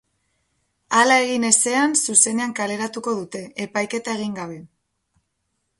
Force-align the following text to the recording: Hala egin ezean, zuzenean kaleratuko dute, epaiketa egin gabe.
Hala 1.01 1.17
egin 1.25 1.45
ezean, 1.49 1.93
zuzenean 1.99 2.57
kaleratuko 2.61 3.15
dute, 3.21 3.45
epaiketa 3.69 4.19
egin 4.21 4.37
gabe. 4.41 4.61